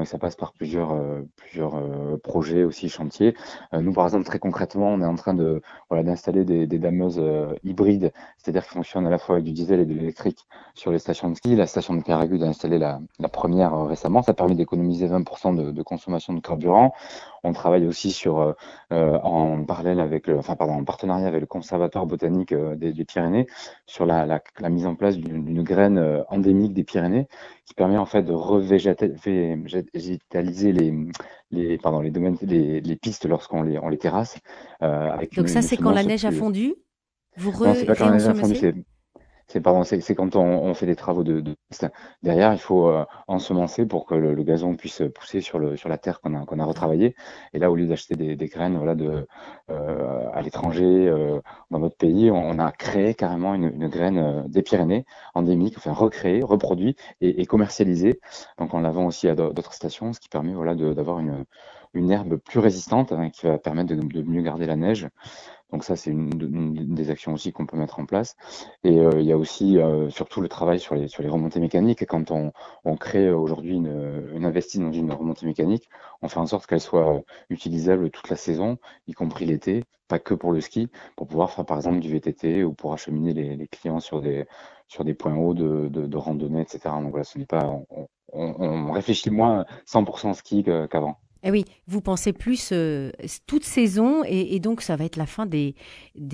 Et 0.00 0.04
ça 0.04 0.18
passe 0.18 0.36
par 0.36 0.52
plusieurs, 0.52 0.92
euh, 0.92 1.22
plusieurs 1.36 1.76
euh, 1.76 2.16
projets 2.22 2.64
aussi, 2.64 2.88
chantiers. 2.88 3.34
Euh, 3.72 3.80
nous, 3.80 3.92
par 3.92 4.04
exemple, 4.04 4.24
très 4.24 4.38
concrètement, 4.38 4.88
on 4.88 5.00
est 5.00 5.06
en 5.06 5.14
train 5.14 5.34
de 5.34 5.62
voilà, 5.88 6.04
d'installer 6.04 6.44
des, 6.44 6.66
des, 6.66 6.78
dameuses 6.78 7.18
euh, 7.18 7.54
hybrides, 7.64 8.12
c'est-à-dire 8.36 8.64
qui 8.64 8.70
fonctionnent 8.70 9.06
à 9.06 9.10
la 9.10 9.18
fois 9.18 9.36
avec 9.36 9.44
du 9.44 9.52
diesel 9.52 9.80
et 9.80 9.86
de 9.86 9.94
l'électrique 9.94 10.46
sur 10.74 10.92
les 10.92 10.98
stations 10.98 11.30
de 11.30 11.34
ski. 11.34 11.56
La 11.56 11.66
station 11.66 11.94
de 11.94 12.02
Péragude 12.02 12.42
a 12.42 12.46
installé 12.46 12.78
la, 12.78 13.00
la 13.18 13.28
première 13.28 13.74
euh, 13.74 13.84
récemment. 13.84 14.22
Ça 14.22 14.34
permet 14.34 14.54
d'économiser 14.54 15.06
20% 15.08 15.56
de, 15.56 15.70
de, 15.70 15.82
consommation 15.82 16.34
de 16.34 16.40
carburant. 16.40 16.92
On 17.44 17.52
travaille 17.52 17.86
aussi 17.86 18.10
sur, 18.10 18.56
en 18.90 19.64
parallèle 19.64 20.00
avec 20.00 20.26
le, 20.26 20.36
enfin, 20.36 20.56
pardon, 20.56 20.72
en 20.72 20.84
partenariat 20.84 21.28
avec 21.28 21.40
le 21.40 21.46
Conservatoire 21.56 22.06
botanique 22.06 22.54
des, 22.54 22.92
des 22.92 23.04
Pyrénées 23.04 23.46
sur 23.86 24.06
la, 24.06 24.26
la, 24.26 24.40
la, 24.60 24.68
mise 24.68 24.86
en 24.86 24.94
place 24.94 25.16
d'une 25.16 25.62
graine 25.62 26.22
endémique 26.28 26.74
des 26.74 26.84
Pyrénées 26.84 27.26
qui 27.64 27.74
permet 27.74 27.96
en 27.96 28.06
fait 28.06 28.22
de 28.22 28.32
revégétaliser 28.32 30.72
les, 30.72 30.94
les, 31.50 31.78
pardon, 31.78 32.00
les 32.00 32.10
domaines, 32.10 32.36
les, 32.42 32.80
les 32.80 32.96
pistes 32.96 33.26
lorsqu'on 33.26 33.62
les, 33.62 33.78
on 33.78 33.88
les 33.88 33.98
terrasse. 33.98 34.38
Euh, 34.82 35.10
avec 35.10 35.34
Donc 35.34 35.46
une, 35.46 35.52
ça, 35.52 35.62
c'est 35.62 35.76
quand 35.76 35.92
la 35.92 36.04
neige 36.04 36.24
a 36.24 36.32
fondu? 36.32 36.74
Vous 37.36 37.52
Non, 37.64 37.74
c'est 37.74 37.86
pas 37.86 37.94
quand 37.94 38.06
la 38.06 38.12
neige 38.12 38.28
a 38.28 38.34
fondu, 38.34 38.84
c'est 39.48 39.60
pardon, 39.60 39.84
c'est 39.84 40.14
quand 40.14 40.34
on, 40.36 40.40
on, 40.42 40.74
fait 40.74 40.86
des 40.86 40.96
travaux 40.96 41.22
de, 41.22 41.40
de 41.40 41.56
derrière, 42.22 42.52
il 42.52 42.58
faut 42.58 42.88
euh, 42.88 43.04
ensemencer 43.28 43.86
pour 43.86 44.04
que 44.06 44.14
le, 44.14 44.34
le, 44.34 44.42
gazon 44.42 44.74
puisse 44.76 45.02
pousser 45.14 45.40
sur 45.40 45.58
le 45.58 45.76
sur 45.76 45.88
la 45.88 45.98
terre 45.98 46.20
qu'on 46.20 46.34
a 46.34 46.44
qu'on 46.44 46.58
a 46.58 46.64
retravaillé. 46.64 47.14
Et 47.52 47.58
là, 47.58 47.70
au 47.70 47.76
lieu 47.76 47.86
d'acheter 47.86 48.16
des, 48.16 48.34
des, 48.36 48.46
graines, 48.48 48.76
voilà, 48.76 48.94
de 48.94 49.26
euh, 49.70 50.28
à 50.32 50.42
l'étranger, 50.42 50.84
euh, 51.08 51.40
dans 51.70 51.78
notre 51.78 51.96
pays, 51.96 52.30
on, 52.30 52.36
on, 52.36 52.58
a 52.58 52.72
créé 52.72 53.14
carrément 53.14 53.54
une, 53.54 53.64
une 53.64 53.88
graine 53.88 54.18
euh, 54.18 54.42
des 54.48 54.62
Pyrénées 54.62 55.04
endémique, 55.34 55.74
enfin 55.78 55.92
recréée, 55.92 56.42
reproduit 56.42 56.96
et, 57.20 57.40
et 57.40 57.46
commercialisée. 57.46 58.20
Donc, 58.58 58.74
en 58.74 58.80
l'avant 58.80 59.06
aussi 59.06 59.28
à 59.28 59.34
d'autres 59.36 59.74
stations, 59.74 60.12
ce 60.12 60.20
qui 60.20 60.28
permet 60.28 60.54
voilà 60.54 60.74
d'avoir 60.74 61.20
une 61.20 61.44
une 61.94 62.10
herbe 62.10 62.36
plus 62.36 62.60
résistante 62.60 63.12
hein, 63.12 63.30
qui 63.30 63.46
va 63.46 63.58
permettre 63.58 63.94
de, 63.94 64.00
de 64.00 64.22
mieux 64.22 64.42
garder 64.42 64.66
la 64.66 64.76
neige. 64.76 65.08
Donc 65.72 65.84
ça, 65.84 65.96
c'est 65.96 66.10
une, 66.10 66.30
des 66.94 67.10
actions 67.10 67.32
aussi 67.34 67.52
qu'on 67.52 67.66
peut 67.66 67.76
mettre 67.76 67.98
en 67.98 68.06
place. 68.06 68.36
Et 68.84 68.98
euh, 69.00 69.20
il 69.20 69.26
y 69.26 69.32
a 69.32 69.36
aussi 69.38 69.78
euh, 69.78 70.08
surtout 70.10 70.40
le 70.40 70.48
travail 70.48 70.78
sur 70.80 70.94
les, 70.94 71.08
sur 71.08 71.22
les 71.22 71.28
remontées 71.28 71.60
mécaniques. 71.60 72.02
Et 72.02 72.06
quand 72.06 72.30
on, 72.30 72.52
on 72.84 72.96
crée 72.96 73.30
aujourd'hui 73.30 73.74
une, 73.74 74.28
une 74.34 74.44
investit 74.44 74.78
dans 74.78 74.92
une 74.92 75.12
remontée 75.12 75.46
mécanique, 75.46 75.88
on 76.22 76.28
fait 76.28 76.38
en 76.40 76.46
sorte 76.46 76.66
qu'elle 76.66 76.80
soit 76.80 77.22
utilisable 77.50 78.10
toute 78.10 78.28
la 78.30 78.36
saison, 78.36 78.78
y 79.06 79.12
compris 79.12 79.44
l'été, 79.46 79.84
pas 80.08 80.18
que 80.18 80.34
pour 80.34 80.52
le 80.52 80.60
ski, 80.60 80.88
pour 81.16 81.26
pouvoir 81.26 81.50
faire 81.50 81.64
par 81.66 81.76
exemple 81.78 81.98
du 82.00 82.10
VTT 82.10 82.64
ou 82.64 82.72
pour 82.72 82.92
acheminer 82.92 83.32
les, 83.34 83.56
les 83.56 83.68
clients 83.68 84.00
sur 84.00 84.20
des, 84.22 84.46
sur 84.88 85.04
des 85.04 85.14
points 85.14 85.34
hauts 85.36 85.54
de, 85.54 85.88
de, 85.88 86.06
de 86.06 86.16
randonnée, 86.16 86.62
etc. 86.62 87.00
Donc 87.00 87.10
voilà, 87.10 87.24
ce 87.24 87.38
n'est 87.38 87.46
pas, 87.46 87.66
on, 87.66 88.08
on, 88.32 88.54
on 88.60 88.92
réfléchit 88.92 89.30
moins 89.30 89.64
100% 89.86 90.32
ski 90.34 90.64
qu'avant. 90.90 91.18
Eh 91.48 91.50
oui, 91.52 91.64
vous 91.86 92.00
pensez 92.00 92.32
plus 92.32 92.70
euh, 92.72 93.12
toute 93.46 93.62
saison 93.62 94.24
et, 94.24 94.58
donc 94.58 94.82
ça 94.82 94.96
va 94.96 95.04
être 95.04 95.14
la 95.14 95.26
fin 95.26 95.46
des, 95.46 95.76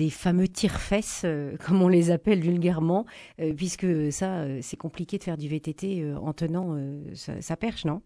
fameux 0.09 0.47
tire-fesses, 0.47 1.21
euh, 1.23 1.55
comme 1.63 1.83
on 1.83 1.87
les 1.87 2.09
appelle 2.09 2.39
vulgairement, 2.39 3.05
euh, 3.39 3.53
puisque 3.53 4.11
ça, 4.11 4.43
c'est 4.61 4.75
compliqué 4.75 5.19
de 5.19 5.23
faire 5.23 5.37
du 5.37 5.47
VTT 5.47 6.15
en 6.19 6.33
tenant 6.33 6.75
sa, 7.13 7.55
perche, 7.55 7.85
non? 7.85 8.01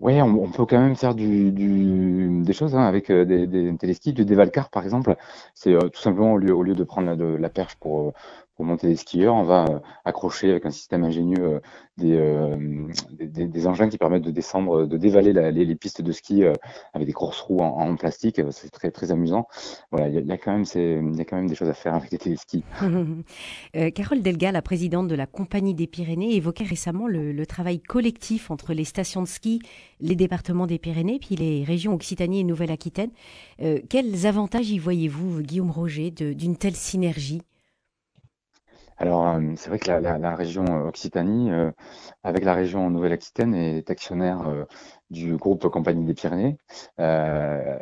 Oui, 0.00 0.20
on, 0.22 0.50
peut 0.50 0.64
quand 0.64 0.80
même 0.80 0.96
faire 0.96 1.14
des 1.14 2.52
choses 2.52 2.74
hein, 2.74 2.84
avec 2.86 3.12
des, 3.12 3.46
des 3.46 3.76
téléskis, 3.76 4.14
du 4.14 4.24
dévalcar 4.24 4.70
par 4.70 4.84
exemple. 4.84 5.16
C'est 5.52 5.76
tout 5.92 6.00
simplement 6.00 6.32
au 6.32 6.38
lieu, 6.38 6.74
de 6.74 6.84
prendre 6.84 7.14
de, 7.14 7.24
la 7.24 7.50
perche 7.50 7.76
pour, 7.76 8.14
pour 8.56 8.64
monter 8.64 8.88
des 8.88 8.96
skieurs, 8.96 9.34
on 9.34 9.42
va 9.42 9.66
euh, 9.68 9.78
accrocher 10.06 10.50
avec 10.50 10.64
un 10.64 10.70
système 10.70 11.04
ingénieux 11.04 11.44
euh, 11.44 11.60
des, 11.98 12.16
euh, 12.16 12.56
des, 13.12 13.46
des, 13.46 13.66
engins 13.66 13.88
qui 13.88 13.98
permettent 13.98 14.22
de 14.22 14.30
descendre, 14.30 14.86
de 14.86 14.96
dévaler 14.96 15.34
les, 15.52 15.74
pistes 15.74 16.00
de 16.00 16.12
ski 16.12 16.44
avec 16.94 17.06
des 17.06 17.12
grosses 17.12 17.40
roues 17.40 17.60
en, 17.60 17.96
plastique. 17.96 18.40
C'est 18.50 18.70
très 18.70 18.90
très 18.90 19.12
amusant. 19.12 19.46
Voilà, 19.90 20.08
il 20.08 20.26
y, 20.26 20.32
a, 20.32 20.38
quand 20.38 20.52
même 20.52 20.64
y 21.14 21.20
a 21.20 21.24
quand 21.24 21.36
même 21.36 21.48
des 21.48 21.54
choses 21.54 21.68
à 21.68 21.74
faire 21.74 21.94
avec 21.94 22.10
les 22.10 22.18
téléskis. 22.18 22.64
Carole 23.94 24.22
Delga, 24.22 24.52
la 24.52 24.62
présidente 24.62 25.08
de 25.08 25.14
la 25.14 25.26
Compagnie 25.26 25.74
des 25.74 25.86
Pyrénées, 25.86 26.34
évoquait 26.36 26.64
récemment 26.64 27.06
le, 27.06 27.46
travail 27.46 27.80
collectif 27.80 28.50
entre 28.50 28.74
les 28.74 28.84
stations 28.84 29.22
de 29.22 29.28
ski, 29.28 29.60
les 30.00 30.16
départements 30.16 30.66
des 30.66 30.78
Pyrénées, 30.78 31.18
puis 31.18 31.36
les 31.36 31.64
régions 31.64 31.94
Occitanie 31.94 32.40
et 32.40 32.44
Nouvelle-Aquitaine. 32.44 33.10
Quels 33.58 34.26
avantages 34.26 34.70
y 34.70 34.78
voyez-vous, 34.78 35.42
Guillaume 35.42 35.70
Roger, 35.70 36.10
d'une 36.10 36.56
telle 36.56 36.76
synergie? 36.76 37.42
Alors, 38.98 39.26
euh, 39.28 39.52
c'est 39.56 39.68
vrai 39.68 39.78
que 39.78 39.88
la, 39.88 40.18
la, 40.18 40.34
région 40.34 40.64
Occitanie, 40.86 41.50
euh, 41.50 41.70
avec 42.22 42.44
la 42.44 42.54
région 42.54 42.88
Nouvelle-Aquitaine, 42.90 43.54
est 43.54 43.90
actionnaire 43.90 44.48
euh, 44.48 44.64
du 45.10 45.36
groupe 45.36 45.68
Compagnie 45.68 46.04
des 46.04 46.14
Pyrénées, 46.14 46.56
euh, 47.00 47.78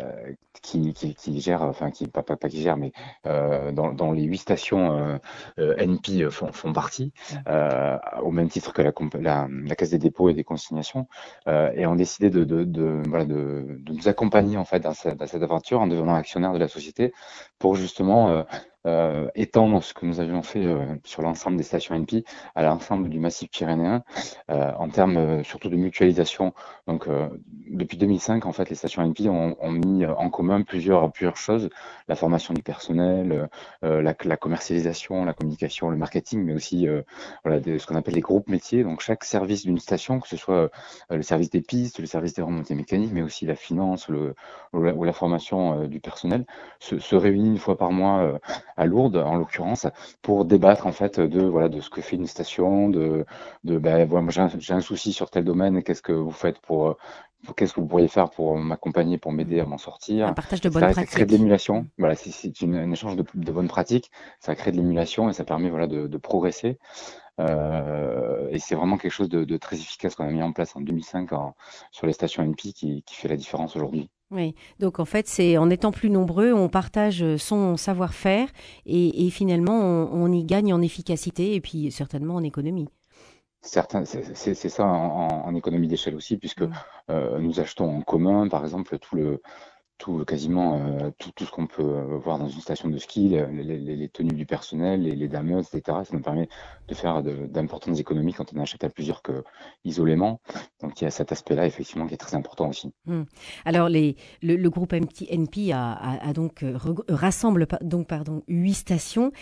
qui, 0.63 0.93
qui, 0.93 1.15
qui, 1.15 1.41
gère, 1.41 1.63
enfin, 1.63 1.91
qui, 1.91 2.07
pas, 2.07 2.23
pas, 2.23 2.37
pas 2.37 2.49
qui 2.49 2.63
gère, 2.63 2.77
mais 2.77 2.93
euh, 3.27 3.73
dans, 3.73 3.93
dans, 3.93 4.13
les 4.13 4.23
huit 4.23 4.39
stations 4.39 5.19
euh, 5.59 5.77
NP 5.79 6.31
font, 6.31 6.53
font 6.53 6.73
partie, 6.73 7.13
au 8.23 8.31
même 8.31 8.49
titre 8.49 8.73
que 8.73 8.83
la, 8.83 8.93
la, 9.21 9.49
la, 9.51 9.77
Caisse 9.77 9.91
des 9.91 9.99
dépôts 9.99 10.29
et 10.29 10.35
des 10.35 10.45
consignations, 10.45 11.07
et 11.47 11.87
ont 11.87 11.97
décidé 11.97 12.31
de, 12.31 12.45
de, 12.45 12.65
de, 12.65 13.03
voilà, 13.09 13.25
de, 13.25 13.79
de 13.81 13.93
nous 13.93 14.09
accompagner 14.09 14.57
en 14.57 14.65
fait 14.65 14.81
dans 14.81 14.95
cette, 14.95 15.17
dans 15.17 15.27
cette, 15.27 15.43
aventure 15.43 15.81
en 15.81 15.87
devenant 15.87 16.15
actionnaire 16.15 16.53
de 16.53 16.59
la 16.59 16.69
société 16.69 17.13
pour 17.59 17.77
justement 17.77 18.45
euh, 18.87 19.31
étendre 19.35 19.83
ce 19.83 19.95
que 19.95 20.05
nous 20.05 20.21
avions 20.21 20.43
fait 20.43 20.67
euh, 20.67 20.85
sur 21.05 21.23
l'ensemble 21.23 21.57
des 21.57 21.63
stations 21.63 21.95
NP 21.95 22.23
à 22.55 22.63
l'ensemble 22.63 23.09
du 23.09 23.19
massif 23.19 23.51
pyrénéen 23.51 24.05
euh, 24.51 24.73
en 24.79 24.91
termes 24.91 25.43
surtout 25.43 25.71
de 25.71 25.77
mutualisation. 25.77 26.53
Donc 26.87 27.09
euh, 27.15 27.29
depuis 27.69 27.97
2005, 27.97 28.47
en 28.47 28.53
fait, 28.53 28.69
les 28.71 28.77
stations 28.77 29.03
NP 29.03 29.29
ont, 29.29 29.57
ont, 29.61 29.71
mis 29.71 30.07
en 30.07 30.31
commun 30.31 30.63
plusieurs, 30.63 31.11
plusieurs 31.13 31.37
choses 31.37 31.71
la 32.09 32.17
formation 32.17 32.55
du 32.55 32.63
personnel, 32.63 33.49
la, 33.83 34.15
la, 34.25 34.37
commercialisation, 34.37 35.25
la 35.25 35.33
communication, 35.33 35.91
le 35.91 35.97
marketing, 35.97 36.45
mais 36.45 36.53
aussi 36.53 36.87
voilà, 37.45 37.61
de, 37.61 37.79
ce 37.79 37.87
qu'on 37.87 37.97
appelle 37.97 38.15
les 38.15 38.21
groupes 38.21 38.49
métiers. 38.49 38.85
Donc 38.85 39.01
chaque 39.01 39.25
service 39.25 39.65
d'une 39.65 39.79
station, 39.79 40.21
que 40.21 40.29
ce 40.29 40.37
soit 40.37 40.71
le 41.11 41.23
service 41.23 41.51
des 41.51 41.63
pistes, 41.63 41.99
le 42.01 42.07
service 42.07 42.35
des 42.35 42.43
remontées 42.43 42.75
mécaniques, 42.75 43.13
mais 43.13 43.23
aussi 43.23 43.47
la 43.47 43.55
finance 43.55 44.09
le, 44.09 44.35
ou, 44.73 45.05
la, 45.05 45.13
formation 45.13 45.87
du 45.87 46.01
personnel, 46.01 46.45
se, 46.81 46.99
se 46.99 47.17
réunit 47.17 47.49
une 47.49 47.59
fois 47.59 47.79
par 47.79 47.91
mois 47.91 48.39
à 48.77 48.87
Lourdes 48.87 49.17
en 49.17 49.37
l'occurrence 49.37 49.87
pour 50.23 50.45
débattre 50.45 50.87
en 50.87 50.93
fait 50.93 51.21
de 51.21 51.43
voilà 51.43 51.69
de 51.69 51.81
ce 51.81 51.91
que 51.91 52.01
fait 52.01 52.17
une 52.17 52.27
station 52.27 52.89
de 52.89 53.25
de 53.65 53.79
ben 53.79 54.07
voilà, 54.07 54.49
j'ai 54.59 54.75
un, 54.75 54.81
souci 54.81 55.13
sur 55.13 55.31
tel 55.31 55.45
domaine 55.45 55.83
qu'est-ce 55.83 56.03
que 56.03 56.13
vous 56.13 56.31
faites 56.31 56.59
pour 56.61 56.97
qu'est-ce 57.57 57.73
que 57.73 57.81
vous 57.81 57.87
pourriez 57.87 58.09
faire 58.09 58.31
pour 58.31 58.57
m'accompagner, 58.57 59.19
pour 59.19 59.33
m'aider 59.33 59.61
à 59.61 59.67
m'en 59.67 59.79
sortir? 59.79 60.27
Un 60.27 60.33
partage 60.33 60.61
de 60.61 60.69
bonnes 60.69 60.83
pratiques. 60.83 61.11
Ça 61.11 61.17
crée 61.17 61.27
de 61.27 61.33
l'émulation. 61.33 61.87
Voilà, 61.99 62.15
c'est 62.15 62.53
un 62.63 62.91
échange 62.91 63.17
de, 63.17 63.25
de, 63.35 63.53
bonnes 63.53 63.69
pratiques. 63.69 64.11
Ça 64.41 64.55
crée 64.55 64.73
de 64.73 64.77
l'émulation 64.77 65.29
et 65.29 65.33
ça 65.33 65.45
permet 65.45 65.71
voilà 65.71 65.87
de, 65.87 66.07
de 66.07 66.19
progresser. 66.19 66.79
Euh, 67.41 68.49
et 68.51 68.59
c'est 68.59 68.75
vraiment 68.75 68.97
quelque 68.97 69.13
chose 69.13 69.29
de, 69.29 69.45
de 69.45 69.57
très 69.57 69.77
efficace 69.77 70.15
qu'on 70.15 70.27
a 70.27 70.31
mis 70.31 70.43
en 70.43 70.53
place 70.53 70.77
en 70.77 70.81
2005 70.81 71.33
en, 71.33 71.55
sur 71.91 72.07
les 72.07 72.13
stations 72.13 72.43
NP 72.45 72.73
qui, 72.73 73.03
qui 73.03 73.15
fait 73.17 73.29
la 73.29 73.37
différence 73.37 73.75
aujourd'hui. 73.77 74.09
Oui, 74.31 74.55
donc 74.81 74.99
en 74.99 75.05
fait, 75.05 75.29
c'est 75.29 75.59
en 75.59 75.71
étant 75.71 75.93
plus 75.93 76.11
nombreux, 76.11 76.53
on 76.53 76.69
partage 76.69 77.37
son 77.37 77.77
savoir-faire 77.77 78.49
et, 78.87 79.31
finalement, 79.31 79.79
on, 80.13 80.33
y 80.33 80.45
gagne 80.45 80.73
en 80.73 80.83
efficacité 80.83 81.55
et 81.55 81.61
puis 81.61 81.93
certainement 81.93 82.35
en 82.35 82.43
économie. 82.43 82.89
Certains, 83.65 84.05
c'est 84.05 84.69
ça 84.69 84.85
en, 84.85 85.55
économie 85.55 85.89
d'échelle 85.89 86.15
aussi, 86.15 86.37
puisque 86.37 86.63
mmh. 86.63 86.73
euh, 87.11 87.39
nous 87.39 87.61
achetons 87.61 87.99
en 87.99 88.03
commun, 88.03 88.47
par 88.49 88.63
exemple, 88.63 88.99
tout 88.99 89.17
le, 89.17 89.41
tout, 89.99 90.25
quasiment 90.25 90.79
euh, 90.79 91.11
tout, 91.19 91.31
tout, 91.35 91.45
ce 91.45 91.51
qu'on 91.51 91.67
peut 91.67 91.83
euh, 91.83 92.19
voir 92.19 92.39
dans 92.39 92.49
une 92.49 92.61
station 92.61 92.89
de 92.89 92.99
ski, 92.99 93.37
les, 93.53 94.09
tenues 94.09 94.35
du 94.35 94.47
personnel, 94.47 95.03
les, 95.03 95.15
les 95.15 95.29
dameuses, 95.29 95.69
etc. 95.73 95.99
Ça 96.05 96.13
nous 96.13 96.21
permet 96.21 96.49
de 96.89 96.95
faire 96.95 97.23
d'importantes 97.23 97.99
économies 97.99 98.33
quand 98.33 98.53
on 98.55 98.61
achète 98.61 98.85
à 98.85 98.91
plusieurs 98.91 99.23
que 99.23 99.45
isolément. 99.85 100.41
Donc 100.83 101.01
il 101.01 101.05
y 101.05 101.07
a 101.07 101.11
cet 101.11 101.33
aspect-là 101.33 101.67
effectivement 101.67 102.07
qui 102.07 102.15
est 102.15 102.19
très 102.19 102.35
important 102.35 102.69
aussi. 102.69 102.93
Hmm. 103.07 103.23
Alors 103.65 103.89
les, 103.89 104.17
le, 104.43 104.69
groupe 104.69 104.93
NP 104.93 105.73
a, 105.73 106.33
donc 106.35 106.63
euh, 106.63 106.77
rassemble 107.09 107.67
donc 107.83 108.09
pardon 108.09 108.43
huit 108.49 108.75
stations. 108.75 109.33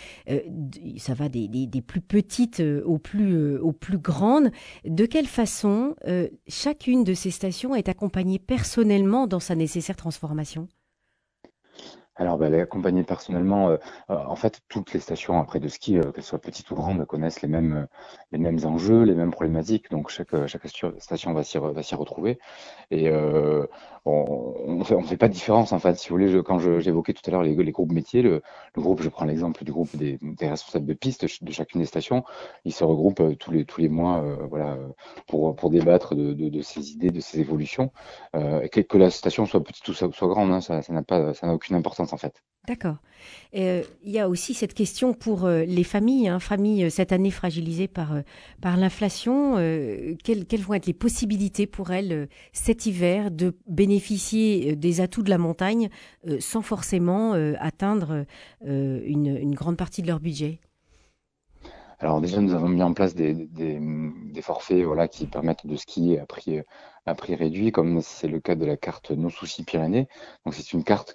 Ça 0.97 1.13
va 1.13 1.29
des, 1.29 1.47
des, 1.47 1.67
des, 1.67 1.81
plus 1.81 2.01
petites 2.01 2.61
aux 2.85 2.99
plus 2.99 3.57
aux 3.57 3.73
plus 3.73 3.97
grandes. 3.97 4.51
De 4.85 5.05
quelle 5.05 5.25
façon 5.25 5.95
chacune 6.47 7.03
de 7.03 7.13
ces 7.13 7.31
stations 7.31 7.75
est 7.75 7.89
accompagnée 7.89 8.39
personnellement 8.39 9.27
dans 9.27 9.39
sa 9.39 9.55
nécessaire 9.55 9.95
transformation? 9.95 10.42
formation 10.43 10.82
alors, 12.15 12.37
bah, 12.37 12.45
accompagner 12.61 13.03
personnellement, 13.03 13.69
euh, 13.69 13.77
euh, 14.11 14.17
en 14.27 14.35
fait, 14.35 14.61
toutes 14.69 14.93
les 14.93 14.99
stations 14.99 15.39
après 15.39 15.59
de 15.59 15.67
ski, 15.67 15.97
euh, 15.97 16.11
qu'elles 16.11 16.23
soient 16.23 16.39
petites 16.39 16.69
ou 16.69 16.75
grandes, 16.75 17.05
connaissent 17.05 17.41
les 17.41 17.47
mêmes, 17.47 17.87
les 18.31 18.37
mêmes 18.37 18.59
enjeux, 18.65 19.01
les 19.03 19.15
mêmes 19.15 19.31
problématiques. 19.31 19.89
Donc, 19.89 20.09
chaque, 20.09 20.45
chaque 20.47 20.67
station 20.67 21.33
va 21.33 21.43
s'y, 21.43 21.57
va 21.57 21.81
s'y 21.83 21.95
retrouver. 21.95 22.39
Et 22.91 23.09
on 24.05 24.75
ne 24.75 24.83
fait, 24.83 24.95
on 24.95 25.01
fait 25.01 25.17
pas 25.17 25.27
de 25.27 25.33
différence, 25.33 25.71
en 25.71 25.79
fait. 25.79 25.95
Si 25.97 26.09
vous 26.09 26.17
voulez, 26.17 26.43
quand 26.43 26.59
j'évoquais 26.59 27.13
tout 27.13 27.23
à 27.27 27.31
l'heure 27.31 27.43
les, 27.43 27.55
les, 27.55 27.71
groupes 27.71 27.91
métiers, 27.91 28.21
le, 28.21 28.41
le 28.75 28.81
groupe, 28.81 29.01
je 29.01 29.09
prends 29.09 29.25
l'exemple 29.25 29.63
du 29.63 29.71
groupe 29.71 29.95
des, 29.95 30.19
des, 30.21 30.47
responsables 30.47 30.85
de 30.85 30.93
piste 30.93 31.25
de 31.41 31.51
chacune 31.51 31.81
des 31.81 31.87
stations, 31.87 32.23
ils 32.65 32.73
se 32.73 32.83
regroupent 32.83 33.37
tous 33.39 33.51
les, 33.51 33.65
tous 33.65 33.81
les 33.81 33.89
mois 33.89 34.23
voilà, 34.49 34.77
pour, 35.27 35.55
pour 35.55 35.69
débattre 35.69 36.15
de, 36.15 36.33
de, 36.33 36.49
de, 36.49 36.61
ces 36.61 36.91
idées, 36.91 37.09
de 37.09 37.19
ces 37.21 37.39
évolutions. 37.39 37.91
et 38.35 38.69
que, 38.69 38.97
la 38.97 39.09
station 39.09 39.45
soit 39.45 39.63
petite 39.63 39.87
ou 39.87 39.93
soit, 39.93 40.09
grande, 40.27 40.51
hein, 40.51 40.61
ça 40.61 40.81
n'a 40.89 41.03
pas, 41.03 41.33
ça 41.33 41.47
n'a 41.47 41.53
aucune 41.53 41.75
importance 41.75 42.02
en 42.11 42.17
fait. 42.17 42.43
D'accord. 42.65 42.95
Euh, 43.55 43.83
il 44.03 44.11
y 44.11 44.19
a 44.19 44.29
aussi 44.29 44.53
cette 44.53 44.73
question 44.73 45.13
pour 45.13 45.43
euh, 45.43 45.65
les 45.65 45.83
familles, 45.83 46.29
hein, 46.29 46.39
familles 46.39 46.85
euh, 46.85 46.89
cette 46.89 47.11
année 47.11 47.29
fragilisées 47.29 47.89
par, 47.89 48.15
par 48.61 48.77
l'inflation. 48.77 49.55
Quelles, 50.23 50.45
quelles, 50.45 50.61
vont 50.61 50.73
être 50.73 50.85
les 50.85 50.93
possibilités 50.93 51.67
pour 51.67 51.91
elles 51.91 52.29
cet 52.53 52.85
hiver 52.85 53.31
de 53.31 53.57
bénéficier 53.67 54.77
des 54.77 55.01
atouts 55.01 55.23
de 55.23 55.29
la 55.29 55.37
montagne 55.37 55.89
sans 56.39 56.61
forcément 56.61 57.33
atteindre 57.59 58.25
une, 58.61 59.37
une 59.37 59.55
grande 59.55 59.77
partie 59.77 60.01
de 60.01 60.07
leur 60.07 60.19
budget? 60.19 60.59
Alors 61.99 62.21
déjà, 62.21 62.41
nous 62.41 62.53
avons 62.53 62.67
mis 62.67 62.83
en 62.83 62.93
place 62.93 63.15
des, 63.15 63.33
des, 63.33 63.79
des, 63.79 64.41
forfaits 64.41 64.83
voilà, 64.83 65.07
qui 65.07 65.27
permettent 65.27 65.65
de 65.65 65.75
skier 65.75 66.19
à 66.19 66.25
prix, 66.25 66.59
à 67.05 67.15
prix 67.15 67.35
réduit, 67.35 67.71
comme 67.71 68.01
c'est 68.01 68.27
le 68.27 68.39
cas 68.39 68.55
de 68.55 68.65
la 68.65 68.77
carte 68.77 69.11
Nos 69.11 69.29
Soucis 69.29 69.63
Pyrénées. 69.63 70.07
Donc 70.45 70.53
c'est 70.53 70.73
une 70.73 70.83
carte 70.83 71.13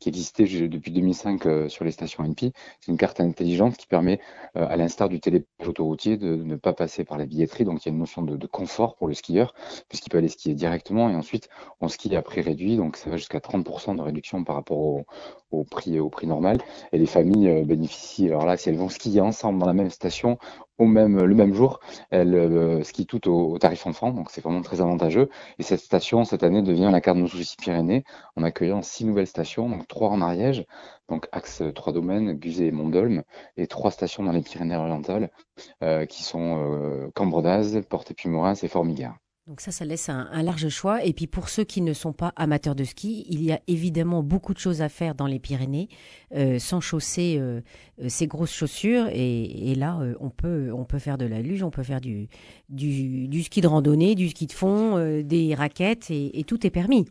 qui 0.00 0.08
existait 0.08 0.44
depuis 0.68 0.90
2005 0.92 1.46
euh, 1.46 1.68
sur 1.68 1.84
les 1.84 1.90
stations 1.90 2.24
NP. 2.24 2.52
C'est 2.80 2.92
une 2.92 2.98
carte 2.98 3.20
intelligente 3.20 3.76
qui 3.76 3.86
permet, 3.86 4.20
euh, 4.56 4.66
à 4.68 4.76
l'instar 4.76 5.08
du 5.08 5.20
télépage 5.20 5.66
autoroutier, 5.66 6.16
de, 6.16 6.36
ne 6.36 6.56
pas 6.56 6.74
passer 6.74 7.04
par 7.04 7.16
la 7.16 7.26
billetterie. 7.26 7.64
Donc 7.64 7.84
il 7.84 7.88
y 7.88 7.90
a 7.90 7.92
une 7.92 7.98
notion 7.98 8.22
de, 8.22 8.36
de 8.36 8.46
confort 8.46 8.96
pour 8.96 9.08
le 9.08 9.14
skieur, 9.14 9.54
puisqu'il 9.88 10.10
peut 10.10 10.18
aller 10.18 10.28
skier 10.28 10.54
directement 10.54 11.08
et 11.08 11.14
ensuite 11.14 11.48
on 11.80 11.88
skie 11.88 12.14
à 12.16 12.22
prix 12.22 12.42
réduit. 12.42 12.76
Donc 12.76 12.96
ça 12.96 13.08
va 13.08 13.16
jusqu'à 13.16 13.38
30% 13.38 13.96
de 13.96 14.02
réduction 14.02 14.44
par 14.44 14.56
rapport 14.56 14.78
au, 14.78 15.06
au, 15.50 15.64
prix, 15.64 15.98
au 15.98 16.10
prix 16.10 16.26
normal. 16.26 16.58
Et 16.92 16.98
les 16.98 17.06
familles 17.06 17.48
euh, 17.48 17.64
bénéficient, 17.64 18.26
alors 18.28 18.44
là, 18.44 18.56
si 18.56 18.68
elles 18.68 18.76
vont 18.76 18.88
skier 18.88 19.20
ensemble 19.20 19.58
dans 19.58 19.66
la 19.66 19.72
même 19.72 19.90
station, 19.90 20.38
au 20.78 20.86
même, 20.86 21.22
le 21.22 21.34
même 21.34 21.54
jour, 21.54 21.80
elles 22.10 22.34
euh, 22.34 22.82
skient 22.82 23.06
toutes 23.06 23.26
au, 23.26 23.52
au, 23.52 23.58
tarif 23.58 23.86
enfant, 23.86 24.10
donc 24.10 24.30
c'est 24.30 24.40
vraiment 24.42 24.62
très 24.62 24.80
avantageux. 24.80 25.28
Et 25.58 25.62
cette 25.62 25.80
station, 25.80 26.24
cette 26.24 26.42
année, 26.42 26.62
devient 26.62 26.90
la 26.92 27.00
carte 27.00 27.16
de 27.16 27.22
nos 27.22 27.28
soucis 27.28 27.56
Pyrénées, 27.56 28.04
en 28.36 28.42
accueillant 28.42 28.82
six 28.82 29.04
nouvelles 29.04 29.26
stations, 29.26 29.68
donc 29.68 29.86
trois 29.88 30.10
en 30.10 30.20
Ariège, 30.20 30.64
donc 31.08 31.28
axe 31.32 31.62
trois 31.74 31.92
domaines, 31.92 32.32
Guzet 32.34 32.66
et 32.66 32.72
Mondolme, 32.72 33.22
et 33.56 33.66
trois 33.66 33.90
stations 33.90 34.22
dans 34.22 34.32
les 34.32 34.42
Pyrénées-Orientales, 34.42 35.30
euh, 35.82 36.06
qui 36.06 36.22
sont 36.22 36.58
euh, 36.58 37.10
Porte-Épumorins 37.88 38.54
et 38.54 38.68
Formiguère. 38.68 39.14
Donc 39.46 39.60
ça, 39.60 39.72
ça 39.72 39.84
laisse 39.84 40.08
un, 40.08 40.42
large 40.42 40.70
choix. 40.70 41.04
Et 41.04 41.12
puis 41.12 41.26
pour 41.26 41.50
ceux 41.50 41.64
qui 41.64 41.82
ne 41.82 41.92
sont 41.92 42.14
pas 42.14 42.32
amateurs 42.36 42.74
de 42.74 42.84
ski, 42.84 43.26
il 43.28 43.42
y 43.44 43.52
a 43.52 43.60
évidemment 43.66 44.22
beaucoup 44.22 44.54
de 44.54 44.58
choses 44.58 44.80
à 44.80 44.88
faire 44.88 45.14
dans 45.14 45.26
les 45.26 45.38
Pyrénées, 45.38 45.88
euh, 46.34 46.58
sans 46.58 46.80
chausser 46.80 47.36
euh, 47.38 47.60
euh, 48.02 48.08
ces 48.08 48.26
grosses 48.26 48.54
chaussures. 48.54 49.06
Et, 49.12 49.74
là, 49.74 49.98
on 50.18 50.30
peut 50.30 50.98
faire 50.98 51.18
de 51.18 51.26
la 51.26 51.42
luge, 51.42 51.62
on 51.62 51.70
peut 51.70 51.82
faire 51.82 52.00
du 52.00 52.28
du, 52.70 53.42
ski 53.42 53.60
de 53.60 53.66
randonnée, 53.66 54.14
du 54.14 54.30
ski 54.30 54.46
de 54.46 54.52
fond, 54.52 55.22
des 55.22 55.54
raquettes, 55.54 56.10
et, 56.10 56.44
tout 56.46 56.66
est 56.66 56.70
permis. 56.70 57.04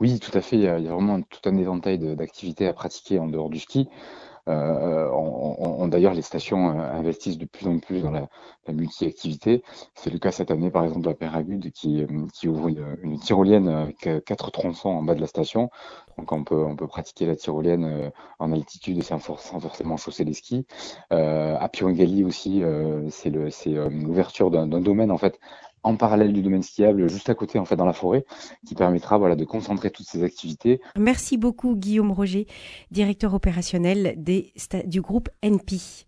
Oui, 0.00 0.18
tout 0.18 0.36
à 0.36 0.40
fait. 0.40 0.56
Il 0.56 0.62
y 0.62 0.66
a 0.66 0.78
vraiment 0.78 1.22
tout 1.22 1.48
un 1.48 1.56
éventail 1.56 1.98
d'activités 2.16 2.66
à 2.66 2.72
pratiquer 2.72 3.20
en 3.20 3.28
dehors 3.28 3.50
du 3.50 3.60
ski. 3.60 3.88
Euh, 4.48 5.08
on, 5.12 5.86
D'ailleurs, 5.88 6.14
les 6.14 6.22
stations 6.22 6.70
euh, 6.70 6.92
investissent 6.92 7.38
de 7.38 7.44
plus 7.44 7.66
en 7.66 7.78
plus 7.78 8.02
dans 8.02 8.10
la, 8.10 8.28
la 8.66 8.72
multi-activité. 8.72 9.62
C'est 9.94 10.10
le 10.10 10.18
cas 10.18 10.32
cette 10.32 10.50
année, 10.50 10.70
par 10.70 10.84
exemple, 10.84 11.08
à 11.08 11.14
Péragude, 11.14 11.70
qui, 11.72 12.02
euh, 12.02 12.26
qui 12.32 12.48
ouvre 12.48 12.68
une, 12.68 13.18
tyrolienne 13.20 13.68
avec 13.68 14.08
quatre 14.24 14.50
tronçons 14.50 14.88
en 14.88 15.02
bas 15.02 15.14
de 15.14 15.20
la 15.20 15.26
station. 15.26 15.70
Donc, 16.18 16.32
on 16.32 16.44
peut, 16.44 16.64
on 16.64 16.76
peut 16.76 16.86
pratiquer 16.86 17.26
la 17.26 17.36
tyrolienne 17.36 18.10
en 18.38 18.52
altitude 18.52 19.02
sans, 19.02 19.18
forcément 19.18 19.96
chausser 19.96 20.24
les 20.24 20.34
skis. 20.34 20.66
Euh, 21.12 21.56
à 21.58 21.68
Pirongali 21.68 22.24
aussi, 22.24 22.62
c'est 23.10 23.30
l'ouverture 23.30 24.50
d'un 24.50 24.66
domaine 24.66 25.10
en 25.10 25.18
fait 25.18 25.38
en 25.82 25.96
parallèle 25.96 26.32
du 26.32 26.42
domaine 26.42 26.62
skiable, 26.62 27.08
juste 27.08 27.28
à 27.28 27.34
côté, 27.34 27.58
en 27.58 27.64
fait, 27.64 27.76
dans 27.76 27.86
la 27.86 27.92
forêt, 27.92 28.24
qui 28.66 28.74
permettra, 28.74 29.18
voilà, 29.18 29.36
de 29.36 29.44
concentrer 29.44 29.90
toutes 29.90 30.06
ces 30.06 30.22
activités. 30.22 30.80
Merci 30.98 31.36
beaucoup, 31.36 31.74
Guillaume 31.76 32.12
Roger, 32.12 32.46
directeur 32.90 33.34
opérationnel 33.34 34.16
du 34.16 35.00
groupe 35.00 35.28
NP. 35.42 36.06